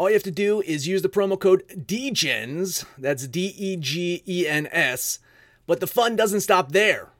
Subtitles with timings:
[0.00, 4.22] All you have to do is use the promo code DEGENS, that's D E G
[4.26, 5.18] E N S,
[5.66, 7.10] but the fun doesn't stop there.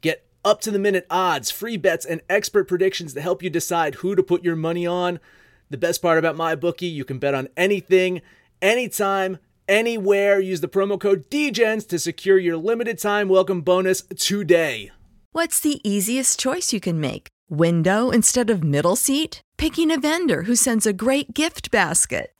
[0.00, 3.96] Get up to the minute odds, free bets, and expert predictions to help you decide
[3.96, 5.20] who to put your money on.
[5.68, 8.22] The best part about MyBookie, you can bet on anything,
[8.62, 9.36] anytime,
[9.68, 10.40] anywhere.
[10.40, 14.90] Use the promo code DEGENS to secure your limited time welcome bonus today.
[15.32, 17.28] What's the easiest choice you can make?
[17.50, 19.42] Window instead of middle seat?
[19.58, 22.32] Picking a vendor who sends a great gift basket?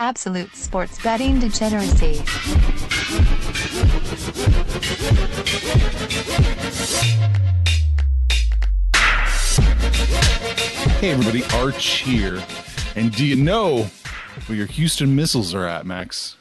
[0.00, 2.14] Absolute sports betting degeneracy.
[10.98, 12.42] Hey everybody, Arch here.
[12.96, 13.88] And do you know
[14.46, 16.36] where your Houston missiles are at, Max?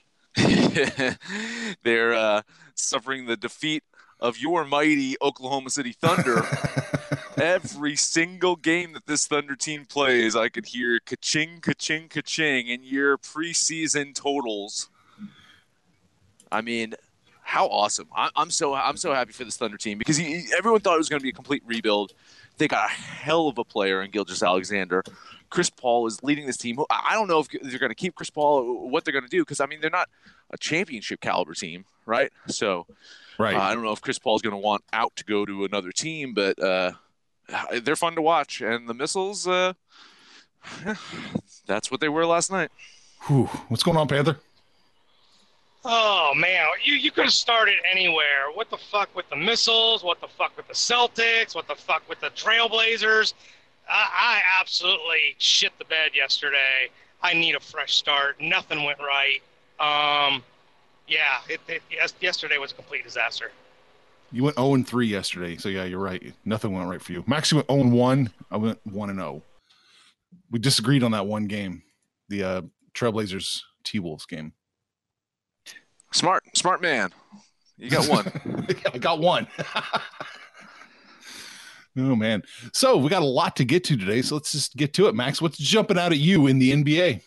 [1.85, 2.43] They're uh,
[2.75, 3.85] suffering the defeat
[4.19, 6.43] of your mighty Oklahoma City Thunder.
[7.37, 12.83] Every single game that this Thunder team plays, I could hear ka-ching, ka-ching, ka-ching in
[12.83, 14.89] your preseason totals.
[16.51, 16.95] I mean,
[17.43, 18.09] how awesome!
[18.15, 20.99] I, am so I'm so happy for this Thunder team because he, everyone thought it
[20.99, 22.13] was going to be a complete rebuild.
[22.59, 25.03] They got a hell of a player in Gilgeous-Alexander.
[25.49, 26.79] Chris Paul is leading this team.
[26.91, 29.43] I don't know if they're going to keep Chris Paul, what they're going to do,
[29.43, 30.09] because I mean they're not
[30.51, 32.33] a championship caliber team, right?
[32.47, 32.87] So,
[33.39, 33.57] right.
[33.57, 35.65] Uh, I don't know if Chris Paul is going to want out to go to
[35.65, 36.93] another team, but uh,
[37.83, 38.61] they're fun to watch.
[38.61, 39.75] And the missiles, uh,
[41.67, 42.71] that's what they were last night.
[43.27, 43.47] Whew.
[43.69, 44.39] What's going on, Panther?
[45.83, 48.51] Oh man, you you could have started anywhere.
[48.53, 50.05] What the fuck with the missiles?
[50.05, 51.55] What the fuck with the Celtics?
[51.55, 53.33] What the fuck with the Trailblazers?
[53.89, 56.91] I, I absolutely shit the bed yesterday.
[57.23, 58.41] I need a fresh start.
[58.41, 59.41] Nothing went right.
[59.81, 60.43] Um,
[61.09, 61.83] yeah, it, it
[62.21, 63.51] yesterday was a complete disaster.
[64.33, 66.33] You went 0 and 3 yesterday, so yeah, you're right.
[66.45, 67.25] Nothing went right for you.
[67.27, 68.31] Max, you went 0 and 1.
[68.51, 69.43] I went 1 and 0.
[70.51, 71.83] We disagreed on that one game,
[72.29, 72.63] the uh,
[72.95, 74.53] Trailblazers T Wolves game.
[76.13, 77.11] Smart, smart man.
[77.77, 78.67] You got one.
[78.93, 79.47] I got one.
[81.97, 82.43] oh man.
[82.73, 84.23] So we got a lot to get to today.
[84.23, 85.41] So let's just get to it, Max.
[85.41, 87.23] What's jumping out at you in the NBA?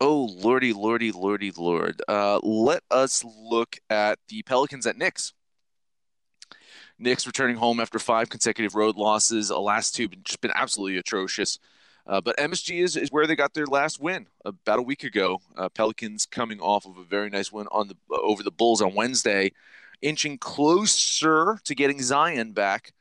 [0.00, 2.00] Oh lordy, lordy, lordy, lord.
[2.08, 5.34] Uh, let us look at the Pelicans at Knicks.
[6.98, 9.48] Knicks returning home after five consecutive road losses.
[9.48, 11.58] The last two just been absolutely atrocious.
[12.06, 15.40] Uh, but MSG is, is where they got their last win about a week ago.
[15.56, 18.94] Uh, Pelicans coming off of a very nice win on the over the Bulls on
[18.94, 19.52] Wednesday,
[20.00, 22.92] inching closer to getting Zion back.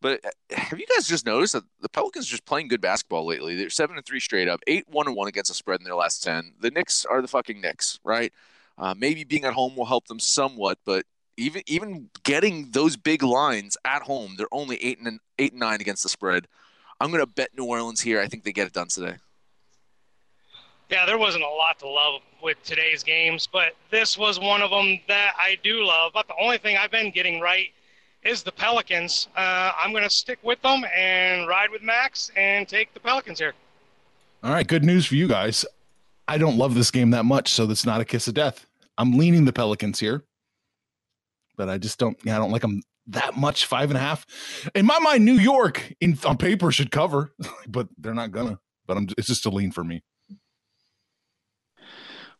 [0.00, 3.24] But uh, have you guys just noticed that the Pelicans are just playing good basketball
[3.24, 3.54] lately?
[3.54, 5.94] They're seven and three straight up, eight one and one against the spread in their
[5.94, 6.54] last ten.
[6.60, 8.32] The Knicks are the fucking Knicks, right?
[8.76, 11.06] Uh, maybe being at home will help them somewhat, but
[11.36, 15.80] even even getting those big lines at home, they're only eight and eight and nine
[15.80, 16.46] against the spread.
[17.00, 18.20] I'm going to bet New Orleans here.
[18.20, 19.16] I think they get it done today.
[20.88, 24.70] Yeah, there wasn't a lot to love with today's games, but this was one of
[24.70, 26.12] them that I do love.
[26.12, 27.68] But the only thing I've been getting right
[28.22, 29.28] is the Pelicans.
[29.36, 33.38] Uh, I'm going to stick with them and ride with Max and take the Pelicans
[33.38, 33.54] here.
[34.44, 35.64] All right, good news for you guys.
[36.28, 38.66] I don't love this game that much, so that's not a kiss of death.
[38.98, 40.22] I'm leaning the Pelicans here,
[41.56, 42.16] but I just don't.
[42.26, 43.66] I don't like them that much.
[43.66, 44.26] Five and a half.
[44.74, 47.32] In my mind, New York in on paper should cover,
[47.68, 48.58] but they're not gonna.
[48.86, 49.08] But I'm.
[49.16, 50.02] It's just a lean for me.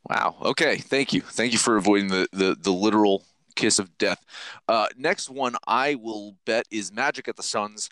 [0.08, 0.36] Wow.
[0.42, 0.78] Okay.
[0.78, 1.20] Thank you.
[1.20, 3.24] Thank you for avoiding the the, the literal
[3.54, 4.24] kiss of death.
[4.68, 7.88] Uh, next one I will bet is Magic at the Suns.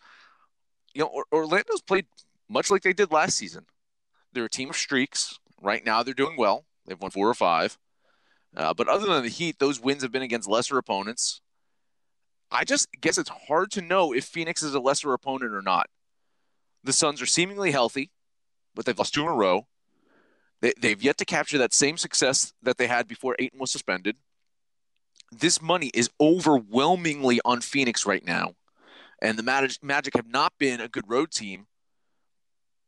[0.94, 2.06] You know, Orlando's played
[2.48, 3.66] much like they did last season.
[4.32, 5.38] They're a team of streaks.
[5.62, 6.64] Right now, they're doing well.
[6.86, 7.76] They've won four or five.
[8.56, 11.40] Uh, but other than the Heat, those wins have been against lesser opponents.
[12.50, 15.88] I just guess it's hard to know if Phoenix is a lesser opponent or not.
[16.82, 18.10] The Suns are seemingly healthy,
[18.74, 19.66] but they've lost two in a row.
[20.60, 24.16] They, they've yet to capture that same success that they had before Ayton was suspended.
[25.30, 28.54] This money is overwhelmingly on Phoenix right now.
[29.22, 31.66] And the Magic, Magic have not been a good road team,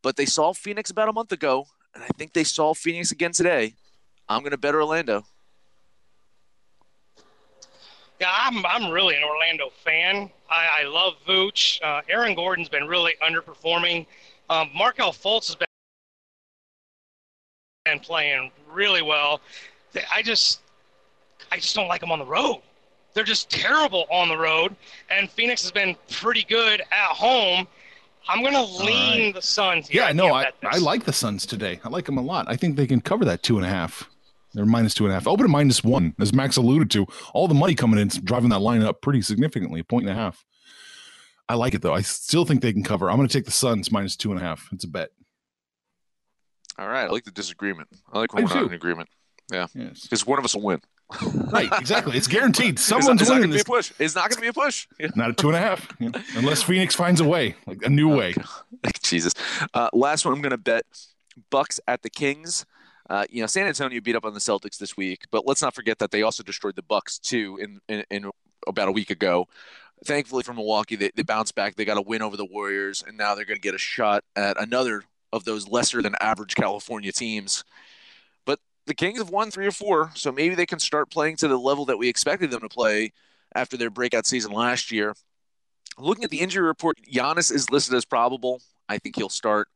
[0.03, 3.32] but they saw Phoenix about a month ago, and I think they saw Phoenix again
[3.32, 3.75] today.
[4.29, 5.25] I'm going to bet Orlando.
[8.23, 10.31] Yeah, I'm I'm really an Orlando fan.
[10.49, 11.83] I, I love Vooch.
[11.83, 14.07] Uh, Aaron Gordon's been really underperforming.
[14.49, 15.67] Um, Markelle Fultz has been
[17.87, 19.41] and playing really well.
[20.15, 20.61] I just
[21.51, 22.63] I just don't like them on the road.
[23.13, 24.77] They're just terrible on the road,
[25.11, 27.67] and Phoenix has been pretty good at home.
[28.29, 29.35] I'm going to lean right.
[29.35, 29.89] the Suns.
[29.89, 30.03] Here.
[30.03, 31.81] Yeah, no, I, I like the Suns today.
[31.83, 32.47] I like them a lot.
[32.49, 34.09] I think they can cover that two and a half.
[34.55, 35.27] They're minus two and a half.
[35.27, 37.07] Open at minus one, as Max alluded to.
[37.33, 40.21] All the money coming in, driving that line up pretty significantly, a point and a
[40.21, 40.45] half.
[41.49, 41.95] I like it though.
[41.95, 43.11] I still think they can cover.
[43.11, 44.69] I'm going to take the Suns minus two and a half.
[44.73, 45.11] It's a bet.
[46.79, 47.89] All right, I like the disagreement.
[48.13, 49.09] I like when I we're not in agreement.
[49.53, 50.27] Yeah, because yes.
[50.27, 50.81] one of us will win.
[51.51, 52.17] right, exactly.
[52.17, 52.79] It's guaranteed.
[52.79, 53.89] Someone's it's not, winning it's not this.
[53.91, 54.07] Be a push.
[54.07, 54.87] It's not going to be a push.
[54.99, 55.09] Yeah.
[55.15, 56.11] Not a two and a half, yeah.
[56.37, 58.35] unless Phoenix finds a way, like a new way.
[59.03, 59.35] Jesus.
[59.75, 60.85] Uh, last one, I'm going to bet
[61.51, 62.65] Bucks at the Kings.
[63.12, 65.75] Uh, you know, San Antonio beat up on the Celtics this week, but let's not
[65.75, 68.31] forget that they also destroyed the Bucks too in, in, in
[68.67, 69.47] about a week ago.
[70.06, 71.75] Thankfully for Milwaukee, they, they bounced back.
[71.75, 74.25] They got a win over the Warriors, and now they're going to get a shot
[74.35, 77.64] at another of those lesser than average California teams.
[78.47, 81.49] But the Kings have won three or four, so maybe they can start playing to
[81.49, 83.12] the level that we expected them to play
[83.55, 85.15] after their breakout season last year.
[85.99, 88.62] Looking at the injury report, Giannis is listed as probable.
[88.88, 89.69] I think he'll start.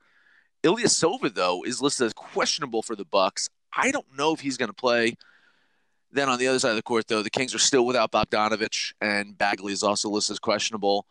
[0.66, 3.48] Ilyasova though is listed as questionable for the Bucks.
[3.74, 5.16] I don't know if he's going to play.
[6.12, 8.94] Then on the other side of the court, though, the Kings are still without Bogdanovich,
[9.00, 11.04] and Bagley is also listed as questionable.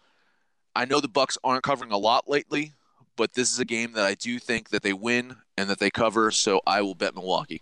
[0.76, 2.74] I know the Bucks aren't covering a lot lately,
[3.16, 5.90] but this is a game that I do think that they win and that they
[5.90, 6.32] cover.
[6.32, 7.62] So I will bet Milwaukee.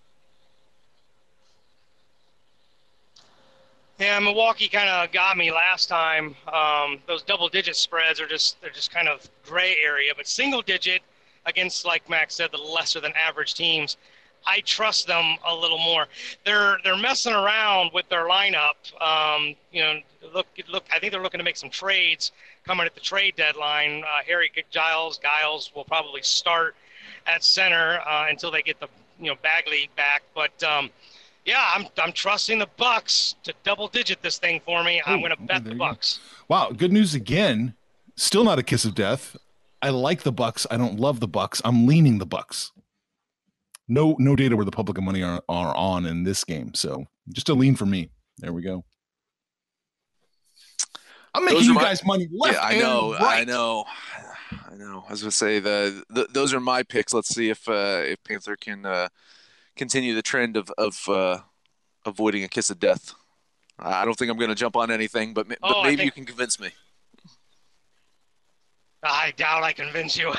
[4.00, 6.36] Yeah, Milwaukee kind of got me last time.
[6.51, 11.01] Um, those double-digit spreads are just—they're just kind of gray area, but single-digit
[11.45, 13.98] against, like Max said, the lesser than average teams.
[14.45, 16.07] I trust them a little more.
[16.45, 18.75] They're they're messing around with their lineup.
[19.01, 20.00] Um, you know,
[20.34, 20.84] look look.
[20.94, 22.31] I think they're looking to make some trades
[22.66, 24.04] coming at the trade deadline.
[24.04, 26.75] Uh, Harry Giles Giles will probably start
[27.25, 28.88] at center uh, until they get the
[29.19, 30.24] you know Bagley back.
[30.36, 30.90] But um,
[31.45, 35.01] yeah, I'm I'm trusting the Bucks to double digit this thing for me.
[35.06, 36.18] I'm going to bet the Bucks.
[36.18, 36.56] Go.
[36.56, 37.74] Wow, good news again.
[38.16, 39.36] Still not a kiss of death.
[39.83, 40.65] I like the Bucks.
[40.71, 41.62] I don't love the Bucks.
[41.65, 42.71] I'm leaning the Bucks.
[43.89, 46.73] No, no data where the public and money are, are on in this game.
[46.73, 48.09] So just a lean for me.
[48.37, 48.85] There we go.
[51.33, 52.56] I'm making you my, guys money left.
[52.56, 53.42] Yeah, I know, right.
[53.42, 53.83] I know,
[54.71, 55.04] I know.
[55.06, 57.13] I was gonna say the, the those are my picks.
[57.13, 59.09] Let's see if uh, if Panther can uh,
[59.75, 61.40] continue the trend of of uh,
[62.06, 63.13] avoiding a kiss of death.
[63.80, 66.11] I don't think I'm going to jump on anything, but, but oh, maybe think, you
[66.11, 66.69] can convince me.
[69.04, 70.30] I doubt I convince you.
[70.30, 70.36] uh,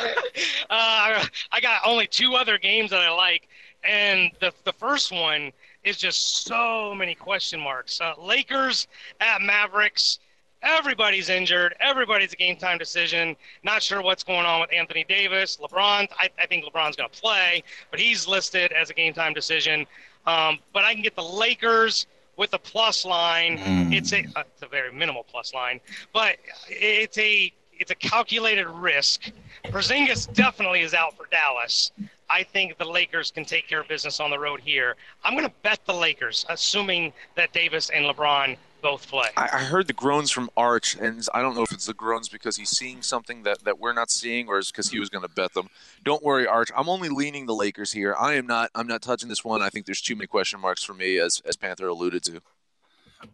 [0.71, 3.49] I got only two other games that I like,
[3.83, 5.53] and the the first one
[5.85, 8.01] is just so many question marks.
[8.01, 8.89] Uh, Lakers
[9.21, 10.19] at Mavericks.
[10.63, 11.75] Everybody's injured.
[11.79, 13.37] Everybody's a game time decision.
[13.65, 15.59] Not sure what's going on with Anthony Davis.
[15.59, 19.35] LeBron, I, I think LeBron's going to play, but he's listed as a game time
[19.35, 19.87] decision.
[20.27, 22.07] Um, but I can get the Lakers
[22.37, 23.59] with a plus line.
[23.59, 23.95] Mm.
[23.95, 25.81] It's a uh, it's a very minimal plus line,
[26.13, 26.37] but
[26.69, 29.31] it's a it's a calculated risk.
[29.65, 31.93] Porzingis definitely is out for Dallas.
[32.31, 34.97] I think the Lakers can take care of business on the road here.
[35.25, 39.29] I'm going to bet the Lakers, assuming that Davis and LeBron both play.
[39.37, 42.29] I, I heard the groans from Arch, and I don't know if it's the groans
[42.29, 45.23] because he's seeing something that, that we're not seeing, or is because he was going
[45.23, 45.69] to bet them.
[46.05, 46.71] Don't worry, Arch.
[46.77, 48.15] I'm only leaning the Lakers here.
[48.19, 48.71] I am not.
[48.75, 49.63] I'm not touching this one.
[49.63, 52.41] I think there's too many question marks for me, as as Panther alluded to.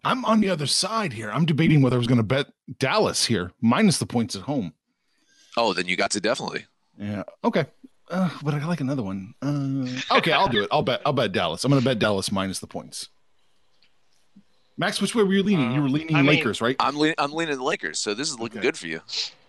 [0.05, 1.31] I'm on the other side here.
[1.31, 2.47] I'm debating whether I was going to bet
[2.79, 4.73] Dallas here, minus the points at home.
[5.57, 6.67] Oh, then you got to definitely.
[6.99, 7.23] Yeah.
[7.45, 7.67] Okay.
[8.11, 9.35] Uh, but I like another one.
[9.41, 10.69] Uh, okay, I'll do it.
[10.73, 11.01] I'll bet.
[11.07, 11.65] I'll bet Dallas.
[11.65, 13.09] I'm going to bet Dallas minus the points.
[14.77, 15.73] Max, which way were you leaning?
[15.73, 16.75] you were leaning I mean- Lakers, right?
[16.81, 17.15] I'm leaning.
[17.19, 18.69] I'm leaning the Lakers, so this is looking Okay.
[18.69, 19.01] good for you.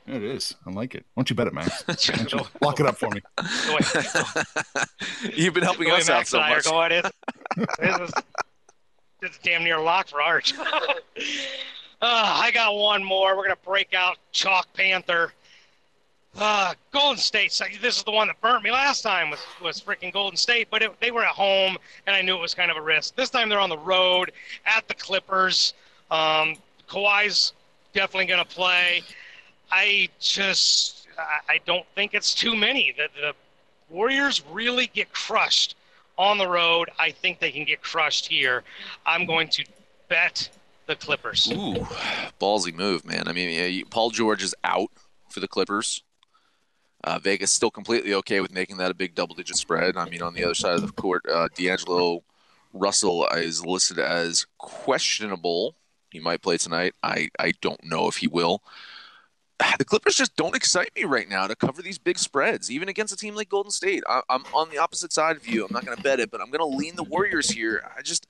[0.07, 0.55] It is.
[0.65, 1.05] I like it.
[1.13, 1.83] Why don't you bet it, Max?
[1.87, 3.21] Why The don't Lock it up for me.
[5.35, 6.65] You've been helping the way us out so and I are much.
[6.65, 7.09] going, it's,
[7.79, 8.13] this is
[9.21, 10.53] it's damn near locked for Arch.
[10.59, 10.63] uh,
[12.01, 13.37] I got one more.
[13.37, 15.33] We're gonna break out Chalk Panther.
[16.37, 17.59] Uh, Golden State.
[17.81, 19.29] This is the one that burnt me last time.
[19.29, 22.41] Was was freaking Golden State, but it, they were at home, and I knew it
[22.41, 23.15] was kind of a risk.
[23.15, 24.31] This time they're on the road
[24.65, 25.73] at the Clippers.
[26.09, 26.55] Um,
[26.89, 27.53] Kawhi's
[27.93, 29.03] definitely gonna play.
[29.71, 32.95] I just I, I don't think it's too many.
[32.97, 33.33] The, the
[33.89, 35.75] Warriors really get crushed
[36.21, 36.89] on the road.
[36.99, 38.63] I think they can get crushed here.
[39.07, 39.65] I'm going to
[40.07, 40.49] bet
[40.85, 41.51] the Clippers.
[41.51, 41.87] Ooh,
[42.39, 43.27] ballsy move, man.
[43.27, 44.91] I mean, Paul George is out
[45.29, 46.03] for the Clippers.
[47.03, 49.97] Uh, Vegas still completely okay with making that a big double-digit spread.
[49.97, 52.23] I mean, on the other side of the court, uh, D'Angelo
[52.71, 55.75] Russell is listed as questionable.
[56.11, 56.93] He might play tonight.
[57.01, 58.61] I, I don't know if he will.
[59.77, 63.13] The Clippers just don't excite me right now to cover these big spreads, even against
[63.13, 64.03] a team like Golden State.
[64.07, 65.65] I, I'm on the opposite side of you.
[65.65, 67.83] I'm not going to bet it, but I'm going to lean the Warriors here.
[67.97, 68.27] I just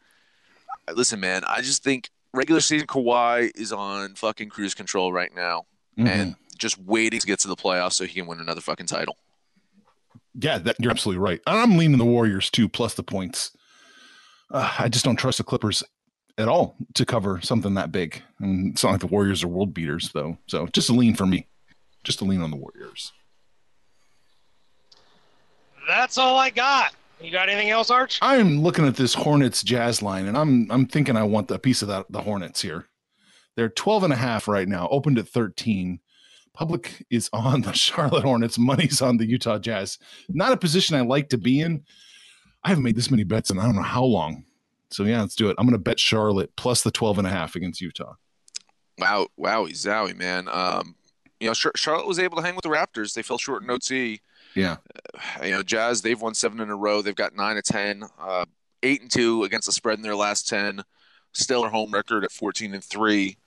[0.94, 1.44] listen, man.
[1.48, 5.66] I just think regular season Kawhi is on fucking cruise control right now
[5.98, 6.08] Mhm.
[6.08, 9.18] and just waiting to get to the playoffs so he can win another fucking title.
[10.34, 11.42] Yeah, that, you're absolutely right.
[11.46, 13.52] I'm leaning the Warriors too, plus the points.
[14.50, 15.84] Uh, I just don't trust the Clippers
[16.38, 18.22] at all to cover something that big.
[18.40, 20.38] And it's not like the Warriors are world beaters, though.
[20.48, 21.48] So just a lean for me.
[22.04, 23.12] Just a lean on the Warriors.
[25.88, 26.94] That's all I got.
[27.22, 28.18] You got anything else, Arch?
[28.22, 31.82] I'm looking at this Hornets Jazz line, and I'm I'm thinking I want a piece
[31.82, 32.88] of that the Hornets here.
[33.56, 36.00] They're 12 and a half right now, opened at 13.
[36.54, 40.00] Public is on the Charlotte Hornets, money's on the Utah Jazz.
[40.30, 41.84] Not a position I like to be in.
[42.64, 44.46] I haven't made this many bets in I don't know how long.
[44.92, 45.56] So yeah, let's do it.
[45.58, 48.16] I'm going to bet Charlotte plus the 12 and a half against Utah.
[48.98, 50.48] Wow, wowie, zowie, man.
[50.50, 50.96] Um,
[51.40, 53.14] you know, Charlotte was able to hang with the Raptors.
[53.14, 54.22] They fell short in OT.
[54.56, 54.78] Yeah.
[55.44, 57.02] You know, Jazz, they've won seven in a row.
[57.02, 58.46] They've got nine to ten, uh,
[58.84, 60.84] eight and two against the spread in their last ten.
[61.34, 63.38] Stellar home record at fourteen and three.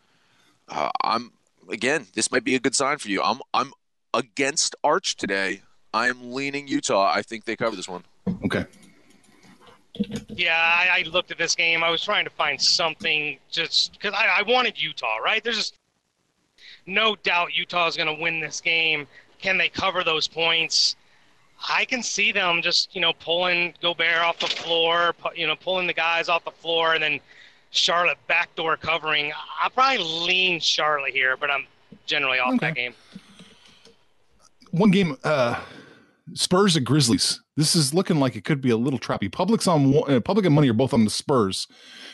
[0.69, 1.33] Uh, I'm
[1.71, 2.07] again.
[2.15, 3.23] This might be a good sign for you.
[3.23, 3.73] I'm I'm
[4.15, 5.63] against Arch today.
[5.93, 7.13] I am leaning Utah.
[7.13, 8.05] I think they cover this one.
[8.45, 8.65] Okay.
[10.29, 11.85] Yeah, I, I looked at this game.
[11.85, 15.43] I was trying to find something just because I, I wanted Utah, right?
[15.43, 15.75] There's just
[16.87, 19.07] no doubt Utah is going to win this game.
[19.41, 20.97] Can they cover those points?
[21.69, 25.87] I can see them just, you know, pulling Gobert off the floor, you know, pulling
[25.87, 27.21] the guys off the floor, and then
[27.71, 29.33] Charlotte backdoor covering.
[29.63, 31.67] I'll probably lean Charlotte here, but I'm
[32.07, 32.95] generally off that game.
[34.73, 35.61] One game, uh,
[36.33, 37.43] Spurs at Grizzlies.
[37.57, 39.31] This is looking like it could be a little trappy.
[39.31, 41.67] Public's on uh, public and money are both on the Spurs.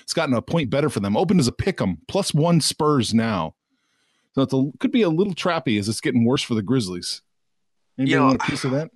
[0.02, 1.16] It's gotten a point better for them.
[1.16, 3.54] Open as a pick 'em, plus one Spurs now.
[4.34, 7.22] So it could be a little trappy as it's getting worse for the Grizzlies.
[7.98, 8.90] Anybody You know, want a piece of that?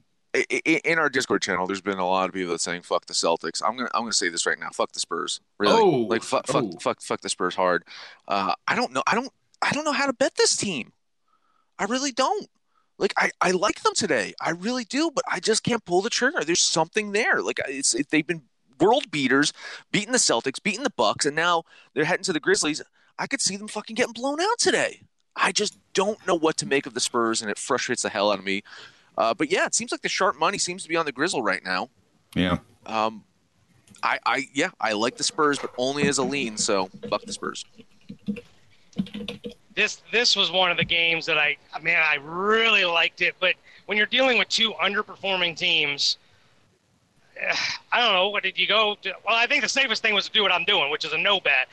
[0.75, 3.63] In our Discord channel, there's been a lot of people that saying "fuck the Celtics."
[3.65, 6.49] I'm gonna I'm gonna say this right now: "Fuck the Spurs." Really, Oh, like fuck
[6.49, 6.79] fuck oh.
[6.81, 7.85] fuck fuck the Spurs hard.
[8.27, 9.03] Uh, I don't know.
[9.07, 9.31] I don't
[9.63, 10.93] I don't know how to bet this team.
[11.79, 12.49] I really don't.
[12.99, 14.35] Like I, I like them today.
[14.41, 16.45] I really do, but I just can't pull the trigger.
[16.45, 17.43] There's something there.
[17.43, 18.43] Like it's it, they've been
[18.81, 19.53] world beaters,
[19.93, 22.83] beating the Celtics, beating the Bucks, and now they're heading to the Grizzlies.
[23.19, 25.03] I could see them fucking getting blown out today.
[25.37, 28.31] I just don't know what to make of the Spurs, and it frustrates the hell
[28.31, 28.63] out of me.
[29.17, 31.43] Uh, but yeah, it seems like the sharp money seems to be on the Grizzle
[31.43, 31.89] right now.
[32.35, 32.59] Yeah.
[32.87, 33.25] Um,
[34.03, 36.57] I, I yeah, I like the Spurs, but only as a lean.
[36.57, 37.65] So fuck the Spurs.
[39.75, 43.35] This this was one of the games that I man I really liked it.
[43.41, 43.55] But
[43.87, 46.19] when you're dealing with two underperforming teams,
[47.37, 47.55] eh,
[47.93, 48.29] I don't know.
[48.29, 48.97] What did you go?
[49.03, 49.13] To?
[49.27, 51.19] Well, I think the safest thing was to do what I'm doing, which is a
[51.19, 51.69] no bet.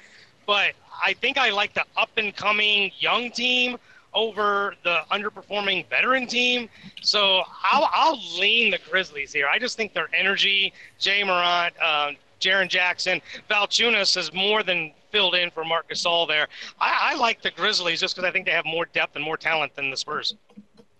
[0.45, 3.77] But I think I like the up and coming young team
[4.13, 6.69] over the underperforming veteran team.
[7.01, 9.47] So I'll, I'll lean the Grizzlies here.
[9.47, 15.35] I just think their energy, Ja Morant, uh, Jaren Jackson, Valanciunas is more than filled
[15.35, 16.47] in for Marc Gasol there.
[16.79, 19.37] I, I like the Grizzlies just because I think they have more depth and more
[19.37, 20.35] talent than the Spurs.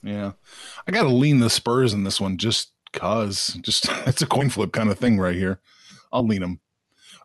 [0.03, 0.31] Yeah.
[0.87, 3.57] I got to lean the Spurs in this one just cause.
[3.61, 5.59] Just it's a coin flip kind of thing right here.
[6.11, 6.59] I'll lean them.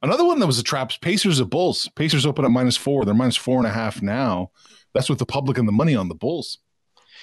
[0.02, 1.88] Another one that was a trap Pacers at Bulls.
[1.94, 3.04] Pacers open at minus four.
[3.04, 4.50] They're minus four and a half now.
[4.92, 6.58] That's with the public and the money on the Bulls.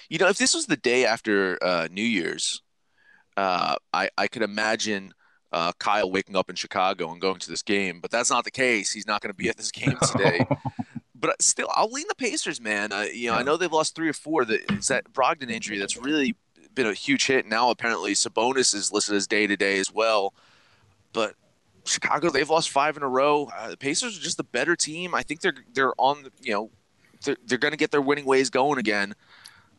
[0.10, 2.62] You know, if this was the day after uh, New Year's,
[3.38, 5.13] uh, I I could imagine
[5.53, 8.00] uh, Kyle waking up in Chicago and going to this game.
[8.01, 8.91] But that's not the case.
[8.91, 10.45] He's not going to be at this game today.
[11.15, 12.91] but still, I'll lean the Pacers, man.
[12.91, 14.43] Uh, you know, I know they've lost three or four.
[14.45, 16.36] That it's that Brogdon injury that's really
[16.75, 17.45] been a huge hit.
[17.45, 20.33] Now apparently Sabonis is listed as day to day as well.
[21.13, 21.36] But
[21.86, 23.50] Chicago, they've lost five in a row.
[23.55, 25.13] Uh, the Pacers are just the better team.
[25.13, 26.25] I think they're they're on.
[26.41, 26.72] You know,
[27.24, 29.13] they're, they're going to get their winning ways going again.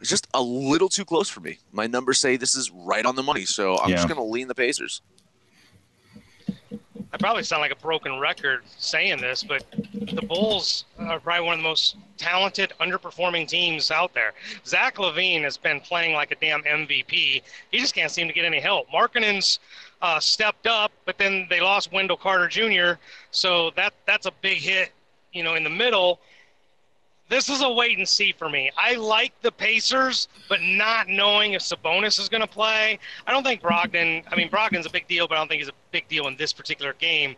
[0.01, 1.59] It's just a little too close for me.
[1.73, 3.97] My numbers say this is right on the money, so I'm Yeah.
[3.97, 5.01] just going to lean the Pacers.
[7.15, 11.55] I probably sound like a broken record saying this, but the Bulls are probably one
[11.55, 14.33] of the most talented, underperforming teams out there.
[14.67, 17.41] Zach LaVine has been playing like a damn MVP.
[17.71, 18.89] He just can't seem to get any help.
[18.91, 19.61] Markkanen's
[20.03, 22.99] uh, stepped up, but then they lost Wendell Carter Jr.,
[23.31, 24.91] so that that's a big hit,
[25.33, 26.19] you know, in the middle.
[27.29, 28.71] This is a wait and see for me.
[28.77, 32.99] I like the Pacers, but not knowing if Sabonis is going to play.
[33.27, 34.23] I don't think Brogdon.
[34.31, 36.37] I mean, Brogdon's a big deal, but I don't think he's a big deal in
[36.37, 37.35] this particular game.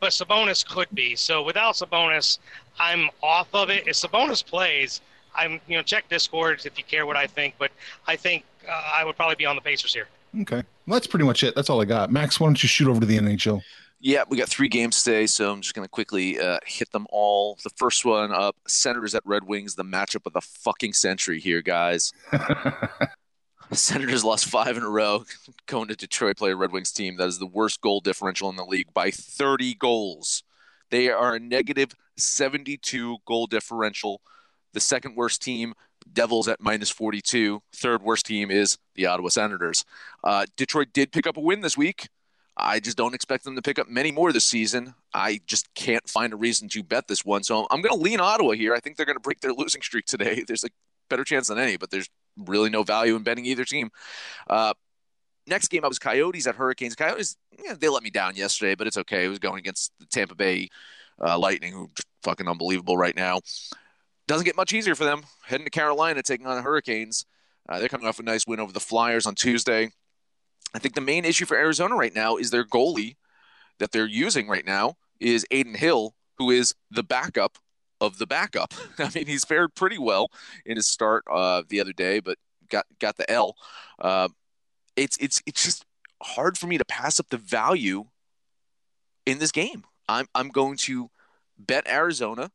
[0.00, 1.16] But Sabonis could be.
[1.16, 2.38] So without Sabonis,
[2.78, 3.86] I'm off of it.
[3.86, 5.02] If Sabonis plays,
[5.34, 7.54] I'm you know check Discord if you care what I think.
[7.58, 7.72] But
[8.06, 10.08] I think uh, I would probably be on the Pacers here.
[10.40, 10.62] Okay.
[10.86, 11.54] Well, that's pretty much it.
[11.54, 12.10] That's all I got.
[12.10, 13.62] Max, why don't you shoot over to the NHL?
[13.98, 17.06] Yeah, we got three games today, so I'm just going to quickly uh, hit them
[17.10, 17.58] all.
[17.62, 21.62] The first one up Senators at Red Wings, the matchup of the fucking century here,
[21.62, 22.12] guys.
[23.72, 25.24] Senators lost five in a row,
[25.66, 28.56] going to Detroit play a Red Wings team that is the worst goal differential in
[28.56, 30.42] the league by 30 goals.
[30.90, 34.20] They are a negative 72 goal differential.
[34.74, 35.72] The second worst team,
[36.12, 37.62] Devils at minus 42.
[37.72, 39.84] Third worst team is the Ottawa Senators.
[40.22, 42.08] Uh, Detroit did pick up a win this week.
[42.56, 44.94] I just don't expect them to pick up many more this season.
[45.12, 47.42] I just can't find a reason to bet this one.
[47.42, 48.74] So I'm going to lean Ottawa here.
[48.74, 50.42] I think they're going to break their losing streak today.
[50.46, 50.68] There's a
[51.10, 53.90] better chance than any, but there's really no value in betting either team.
[54.48, 54.74] Uh,
[55.46, 56.96] next game, I was Coyotes at Hurricanes.
[56.96, 59.24] Coyotes, yeah, they let me down yesterday, but it's okay.
[59.24, 60.68] It was going against the Tampa Bay
[61.24, 61.90] uh, Lightning, who
[62.22, 63.40] fucking unbelievable right now.
[64.26, 65.22] Doesn't get much easier for them.
[65.44, 67.24] Heading to Carolina, taking on the Hurricanes.
[67.68, 69.90] Uh, they're coming off a nice win over the Flyers on Tuesday.
[70.76, 73.16] I think the main issue for Arizona right now is their goalie
[73.78, 77.56] that they're using right now is Adin Hill, who is the backup
[77.98, 78.74] of the backup.
[78.98, 80.28] I mean, he's fared pretty well
[80.66, 82.36] in his start uh, the other day, but
[82.68, 83.56] got got the L.
[83.98, 84.28] Uh,
[84.96, 85.86] it's it's it's just
[86.22, 88.04] hard for me to pass up the value
[89.24, 89.84] in this game.
[90.08, 91.10] I'm I'm going to
[91.58, 92.50] bet Arizona,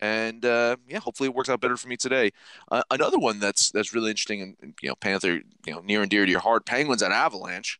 [0.00, 2.30] and uh, yeah, hopefully it works out better for me today.
[2.70, 6.10] Uh, another one that's that's really interesting, and you know, Panther, you know, near and
[6.10, 7.78] dear to your heart, Penguins at Avalanche.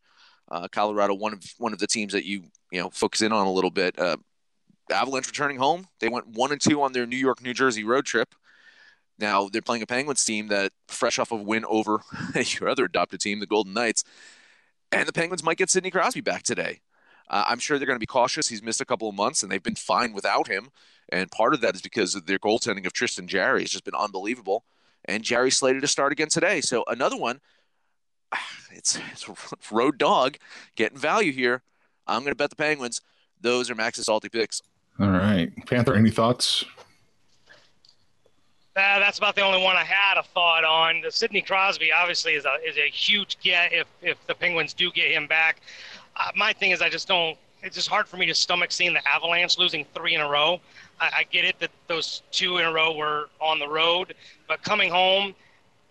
[0.50, 3.46] Uh, Colorado, one of one of the teams that you you know focus in on
[3.46, 3.98] a little bit.
[3.98, 4.16] Uh,
[4.90, 5.87] Avalanche returning home.
[6.00, 8.35] They went one and two on their New York, New Jersey road trip.
[9.18, 12.00] Now they're playing a Penguins team that fresh off of win over
[12.61, 14.02] your other adopted team, the Golden Knights,
[14.90, 16.80] and the Penguins might get Sidney Crosby back today.
[17.31, 18.49] Uh, I'm sure they're going to be cautious.
[18.49, 20.71] He's missed a couple of months, and they've been fine without him.
[21.09, 23.95] And part of that is because of their goaltending of Tristan Jarry has just been
[23.95, 24.64] unbelievable.
[25.05, 26.61] And Jarry slated to start again today.
[26.61, 27.40] So another one.
[28.73, 29.35] It's, it's a
[29.75, 30.37] road dog
[30.77, 31.64] getting value here.
[32.07, 33.01] I'm going to bet the Penguins.
[33.40, 34.62] Those are Max's salty picks.
[35.01, 35.51] All right.
[35.66, 36.64] Panther, any thoughts?
[38.77, 41.01] Uh, that's about the only one I had a thought on.
[41.01, 44.93] The Sidney Crosby obviously is a is a huge get if if the Penguins do
[44.93, 45.61] get him back.
[46.16, 47.37] Uh, my thing is I just don't.
[47.62, 50.61] It's just hard for me to stomach seeing the Avalanche losing three in a row.
[50.99, 54.14] I, I get it that those two in a row were on the road,
[54.49, 55.35] but coming home,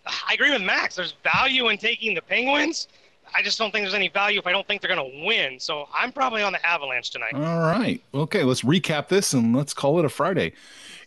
[0.06, 0.96] I agree with Max.
[0.96, 2.88] There's value in taking the Penguins.
[3.34, 5.60] I just don't think there's any value if I don't think they're going to win.
[5.60, 7.34] So I'm probably on the Avalanche tonight.
[7.34, 8.02] All right.
[8.12, 10.52] Okay, let's recap this and let's call it a Friday.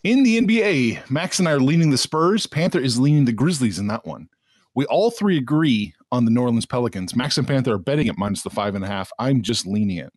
[0.02, 2.46] In the NBA, Max and I are leaning the Spurs.
[2.46, 4.28] Panther is leaning the Grizzlies in that one.
[4.74, 7.14] We all three agree on the New Orleans Pelicans.
[7.14, 9.10] Max and Panther are betting at minus the five and a half.
[9.18, 10.12] I'm just leaning it.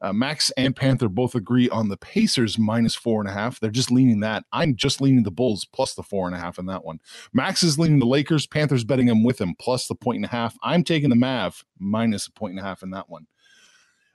[0.00, 3.58] Uh, Max and Panther both agree on the Pacers minus four and a half.
[3.58, 4.44] They're just leaning that.
[4.52, 7.00] I'm just leaning the Bulls plus the four and a half in that one.
[7.32, 8.46] Max is leaning the Lakers.
[8.46, 10.56] Panther's betting them with him plus the point and a half.
[10.62, 13.26] I'm taking the Mav minus a point and a half in that one.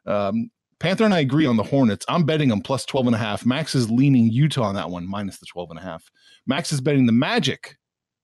[0.06, 2.06] Um, Panther and I agree on the Hornets.
[2.08, 3.46] I'm betting them plus 12 and a half.
[3.46, 6.10] Max is leaning Utah on that one, minus the 12 and a half.
[6.46, 7.78] Max is betting the Magic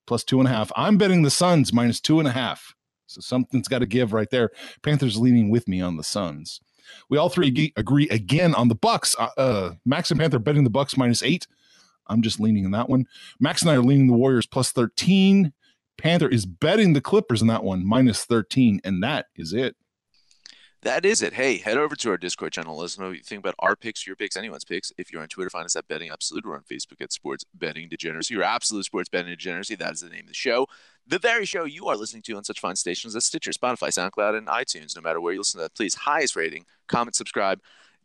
[0.07, 0.71] plus two and a half.
[0.75, 2.73] I'm betting the Suns minus two and a half.
[3.09, 4.51] So something's got to give right there.
[4.83, 6.61] Panthers leaning with me on the Suns.
[7.09, 9.15] We all three agree again on the Bucks.
[9.17, 11.47] Uh, uh, Max and Panther betting the Bucks minus eight.
[12.07, 13.07] I'm just leaning in that one.
[13.39, 15.53] Max and I are leaning the Warriors plus 13.
[15.97, 18.81] Panther is betting the Clippers in that one minus 13.
[18.83, 19.75] And that is it.
[20.81, 21.33] That is it.
[21.33, 22.77] Hey, head over to our Discord channel.
[22.77, 24.93] Let us know what you think about our picks, your picks, anyone's picks.
[24.97, 27.89] If you're on Twitter, find us at Betting Absolute or on Facebook at Sports Betting
[27.89, 29.75] Degeneracy or Absolute Sports Betting Degeneracy.
[29.75, 30.67] That is the name of the show.
[31.05, 34.37] The very show you are listening to on such fine stations as Stitcher, Spotify, SoundCloud,
[34.37, 34.95] and iTunes.
[34.95, 37.59] No matter where you listen to that, please highest rating, comment, subscribe,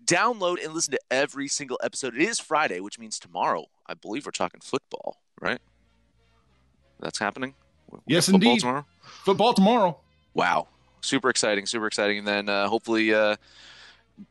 [0.05, 2.17] download, and listen to every single episode.
[2.17, 5.61] It is Friday, which means tomorrow, I believe we're talking football, right?
[6.99, 7.55] That's happening?
[7.91, 8.61] We Yes, football indeed.
[8.61, 8.87] Tomorrow?
[9.03, 10.01] Football tomorrow.
[10.35, 10.67] wow,
[11.05, 12.19] super exciting, super exciting.
[12.19, 13.37] And then uh, hopefully uh,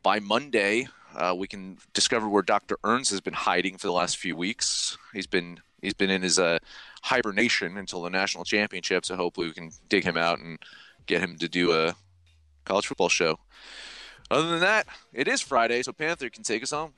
[0.01, 2.77] by Monday uh, we can discover where Dr.
[2.83, 4.97] Ernst has been hiding for the last few weeks.
[5.13, 6.59] He's been he's been in his uh,
[7.03, 9.05] hibernation until the national championship.
[9.05, 10.57] So hopefully we can dig him out and
[11.05, 11.95] get him to do a
[12.65, 13.39] college football show.
[14.31, 16.93] Other than that, it is Friday, so Panther can take us home.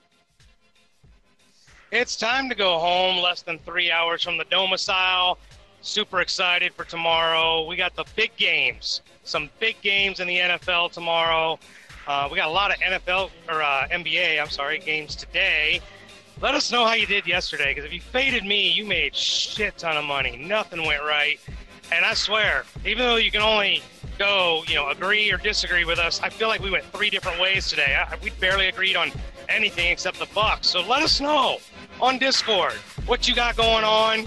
[1.92, 3.18] It's time to go home.
[3.18, 5.38] Less than three hours from the domicile.
[5.86, 7.64] Super excited for tomorrow.
[7.64, 9.02] We got the big games.
[9.24, 11.60] Some big games in the NFL tomorrow.
[12.08, 15.80] Uh, we got a lot of NFL or uh, NBA, I'm sorry, games today.
[16.42, 19.78] Let us know how you did yesterday, because if you faded me, you made shit
[19.78, 20.36] ton of money.
[20.38, 21.40] Nothing went right,
[21.92, 23.84] and I swear, even though you can only
[24.18, 27.40] go, you know, agree or disagree with us, I feel like we went three different
[27.40, 27.96] ways today.
[27.96, 29.12] I, we barely agreed on
[29.50, 30.68] anything except the Bucks.
[30.68, 31.60] So let us know
[32.02, 32.74] on Discord
[33.06, 34.26] what you got going on,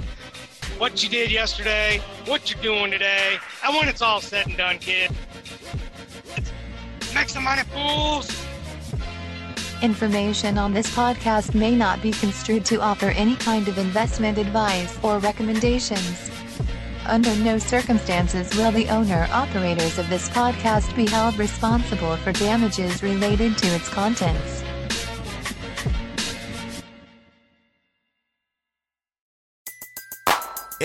[0.79, 4.79] what you did yesterday, what you're doing today, and when it's all said and done,
[4.79, 5.11] kid.
[7.14, 8.31] Make some money, fools!
[9.83, 14.99] Information on this podcast may not be construed to offer any kind of investment advice
[15.03, 16.31] or recommendations.
[17.07, 23.03] Under no circumstances will the owner operators of this podcast be held responsible for damages
[23.03, 24.62] related to its contents.